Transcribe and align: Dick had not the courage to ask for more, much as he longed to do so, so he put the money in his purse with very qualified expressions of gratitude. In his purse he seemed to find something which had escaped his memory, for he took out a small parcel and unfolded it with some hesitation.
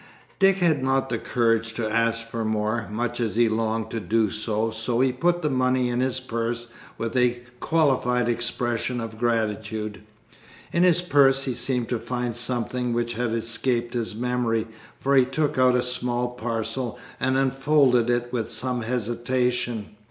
Dick 0.39 0.55
had 0.55 0.81
not 0.83 1.09
the 1.09 1.19
courage 1.19 1.73
to 1.75 1.87
ask 1.87 2.25
for 2.27 2.43
more, 2.43 2.87
much 2.89 3.19
as 3.19 3.35
he 3.35 3.47
longed 3.47 3.91
to 3.91 3.99
do 3.99 4.31
so, 4.31 4.71
so 4.71 4.99
he 4.99 5.11
put 5.13 5.43
the 5.43 5.49
money 5.51 5.89
in 5.89 5.99
his 5.99 6.19
purse 6.19 6.69
with 6.97 7.13
very 7.13 7.43
qualified 7.59 8.27
expressions 8.27 8.99
of 8.99 9.19
gratitude. 9.19 10.01
In 10.73 10.81
his 10.81 11.03
purse 11.03 11.43
he 11.43 11.53
seemed 11.53 11.87
to 11.89 11.99
find 11.99 12.35
something 12.35 12.93
which 12.93 13.13
had 13.13 13.31
escaped 13.31 13.93
his 13.93 14.15
memory, 14.15 14.65
for 14.97 15.15
he 15.15 15.23
took 15.23 15.59
out 15.59 15.75
a 15.75 15.83
small 15.83 16.29
parcel 16.29 16.97
and 17.19 17.37
unfolded 17.37 18.09
it 18.09 18.33
with 18.33 18.49
some 18.49 18.81
hesitation. 18.81 19.89